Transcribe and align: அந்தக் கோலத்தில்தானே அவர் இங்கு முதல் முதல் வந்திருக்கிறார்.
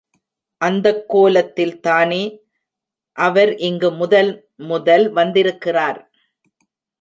அந்தக் 0.57 1.15
கோலத்தில்தானே 1.15 2.39
அவர் 3.17 3.55
இங்கு 3.55 3.91
முதல் 3.91 4.49
முதல் 4.55 5.09
வந்திருக்கிறார். 5.09 6.11